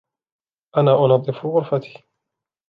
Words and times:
أنا 0.77 0.91
أنظف 1.05 1.45
غرفتي. 1.45 2.03